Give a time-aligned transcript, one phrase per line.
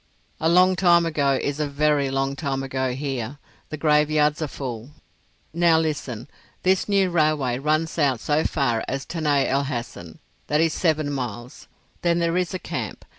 [0.39, 3.37] "A long time ago is a very long time ago here.
[3.69, 4.89] The graveyards are full.
[5.53, 6.27] Now listen.
[6.63, 11.67] This new railway runs out so far as Tanai el Hassan—that is seven miles.
[12.01, 13.05] Then there is a camp.